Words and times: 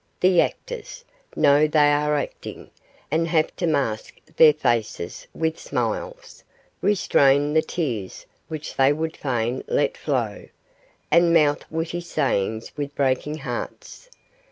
the 0.19 0.41
actors 0.41 1.05
know 1.35 1.67
they 1.67 1.91
are 1.91 2.15
acting, 2.15 2.71
and 3.11 3.27
have 3.27 3.55
to 3.55 3.67
mask 3.67 4.15
their 4.35 4.51
faces 4.51 5.27
with 5.31 5.59
smiles, 5.59 6.43
restrain 6.81 7.53
the 7.53 7.61
tears 7.61 8.25
which 8.47 8.75
they 8.75 8.91
would 8.91 9.15
fain 9.15 9.63
let 9.67 9.95
flow, 9.95 10.47
and 11.11 11.31
mouth 11.35 11.63
witty 11.69 12.01
sayings 12.01 12.71
with 12.75 12.95
breaking 12.95 13.37
hearts. 13.37 14.09